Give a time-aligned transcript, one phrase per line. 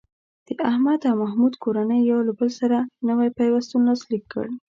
[0.47, 2.77] د احمد او محمود کورنۍ یو له بل سره
[3.09, 4.45] نوی پیوستون لاسلیک کړ.